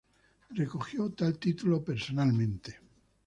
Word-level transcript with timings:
Recogió 0.49 1.11
tal 1.11 1.37
título 1.37 1.83
personalmente. 1.83 2.79